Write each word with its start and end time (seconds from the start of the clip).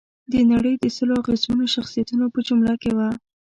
د 0.31 0.33
نړۍ 0.51 0.73
د 0.79 0.85
سلو 0.97 1.13
اغېزمنو 1.21 1.65
شخصیتونو 1.75 2.25
په 2.33 2.39
جمله 2.47 2.73
کې 2.81 2.91
وه. 2.97 3.09